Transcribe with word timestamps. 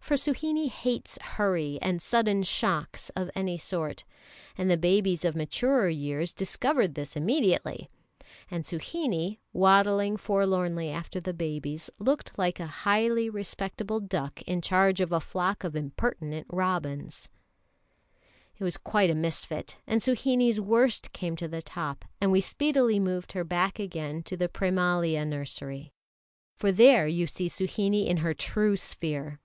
For 0.00 0.14
Suhinie 0.16 0.68
hates 0.68 1.18
hurry 1.20 1.80
and 1.82 2.00
sudden 2.00 2.44
shocks 2.44 3.10
of 3.10 3.30
any 3.34 3.58
sort, 3.58 4.04
and 4.56 4.70
the 4.70 4.76
babies 4.78 5.24
of 5.24 5.34
maturer 5.36 5.88
years 5.88 6.32
discovered 6.32 6.94
this 6.94 7.16
immediately; 7.16 7.88
and 8.48 8.64
Suhinie, 8.64 9.38
waddling 9.52 10.16
forlornly 10.16 10.90
after 10.90 11.20
the 11.20 11.34
babies, 11.34 11.90
looked 11.98 12.38
like 12.38 12.58
a 12.60 12.66
highly 12.68 13.28
respectable 13.28 14.00
duck 14.00 14.40
in 14.42 14.62
charge 14.62 15.00
of 15.00 15.12
a 15.12 15.20
flock 15.20 15.62
of 15.62 15.76
impertinent 15.76 16.46
robins. 16.50 17.28
[Illustration: 18.58 18.58
THREE 18.58 18.58
CONVERT 18.58 18.60
WORKERS.] 18.60 18.60
It 18.60 18.64
was 18.64 18.90
quite 18.90 19.10
a 19.10 19.20
misfit, 19.60 19.76
and 19.88 20.00
Suhinie's 20.00 20.60
worst 20.60 21.12
came 21.12 21.36
to 21.36 21.48
the 21.48 21.60
top, 21.60 22.04
and 22.20 22.32
we 22.32 22.40
speedily 22.40 23.00
moved 23.00 23.32
her 23.32 23.44
back 23.44 23.78
again 23.80 24.22
to 24.22 24.36
the 24.38 24.48
Prémalia 24.48 25.26
nursery. 25.26 25.92
For 26.56 26.72
there 26.72 27.08
you 27.08 27.26
see 27.26 27.48
Suhinie 27.48 28.06
in 28.06 28.18
her 28.18 28.32
true 28.32 28.76
sphere. 28.78 29.40